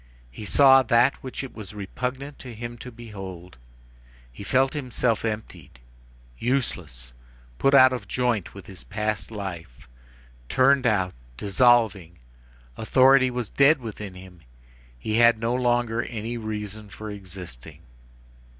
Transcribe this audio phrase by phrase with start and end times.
[0.31, 3.59] He saw that which it was repugnant to him to behold.
[4.31, 5.79] He felt himself emptied,
[6.39, 7.13] useless,
[7.59, 9.87] put out of joint with his past life,
[10.49, 12.17] turned out, dissolved.
[12.77, 14.41] Authority was dead within him.
[14.97, 17.83] He had no longer any reason for existing.